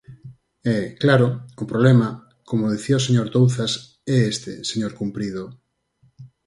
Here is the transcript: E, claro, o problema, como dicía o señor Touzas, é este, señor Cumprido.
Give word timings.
E, 0.75 0.77
claro, 1.01 1.27
o 1.63 1.65
problema, 1.71 2.09
como 2.49 2.71
dicía 2.73 2.99
o 2.99 3.05
señor 3.07 3.27
Touzas, 3.33 3.71
é 4.15 4.17
este, 4.33 4.51
señor 4.71 4.91
Cumprido. 4.99 5.43